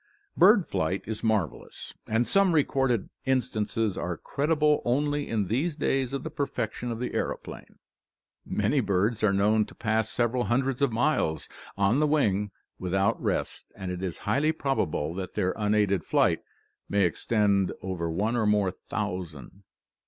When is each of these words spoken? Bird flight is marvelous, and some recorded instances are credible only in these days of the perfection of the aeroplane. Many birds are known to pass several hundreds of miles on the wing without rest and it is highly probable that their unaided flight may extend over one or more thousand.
Bird 0.35 0.65
flight 0.67 1.03
is 1.05 1.23
marvelous, 1.23 1.93
and 2.07 2.25
some 2.25 2.53
recorded 2.55 3.11
instances 3.25 3.95
are 3.95 4.17
credible 4.17 4.81
only 4.83 5.29
in 5.29 5.45
these 5.45 5.75
days 5.75 6.11
of 6.11 6.23
the 6.23 6.31
perfection 6.31 6.89
of 6.91 6.97
the 6.97 7.13
aeroplane. 7.13 7.77
Many 8.43 8.79
birds 8.79 9.23
are 9.23 9.31
known 9.31 9.63
to 9.65 9.75
pass 9.75 10.09
several 10.09 10.45
hundreds 10.45 10.81
of 10.81 10.91
miles 10.91 11.47
on 11.77 11.99
the 11.99 12.07
wing 12.07 12.49
without 12.79 13.21
rest 13.21 13.65
and 13.75 13.91
it 13.91 14.01
is 14.01 14.17
highly 14.25 14.51
probable 14.51 15.13
that 15.13 15.35
their 15.35 15.53
unaided 15.55 16.03
flight 16.03 16.41
may 16.89 17.05
extend 17.05 17.71
over 17.83 18.09
one 18.09 18.35
or 18.35 18.47
more 18.47 18.71
thousand. 18.71 19.61